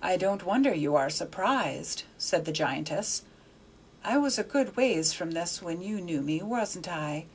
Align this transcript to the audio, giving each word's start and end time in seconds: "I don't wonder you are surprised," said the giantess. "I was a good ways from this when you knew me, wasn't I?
"I 0.00 0.16
don't 0.16 0.46
wonder 0.46 0.72
you 0.74 0.96
are 0.96 1.10
surprised," 1.10 2.04
said 2.16 2.46
the 2.46 2.50
giantess. 2.50 3.24
"I 4.02 4.16
was 4.16 4.38
a 4.38 4.42
good 4.42 4.74
ways 4.74 5.12
from 5.12 5.32
this 5.32 5.60
when 5.60 5.82
you 5.82 6.00
knew 6.00 6.22
me, 6.22 6.40
wasn't 6.42 6.88
I? 6.88 7.26